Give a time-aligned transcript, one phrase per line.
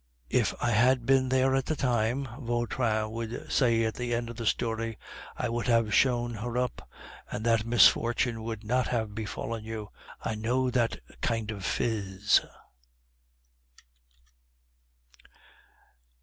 [0.31, 4.35] "If I had been there at the time," Vautrin would say at the end of
[4.35, 4.97] the story,
[5.37, 6.89] "I would have shown her up,
[7.29, 9.91] and that misfortune would not have befallen you.
[10.19, 12.41] I know that kind of phiz!"